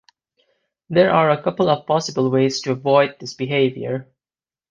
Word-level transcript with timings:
There 0.89 1.11
are 1.11 1.29
a 1.29 1.43
couple 1.43 1.69
of 1.69 1.85
possible 1.85 2.31
ways 2.31 2.59
to 2.61 2.71
avoid 2.71 3.17
this 3.19 3.35
behavior. 3.35 4.09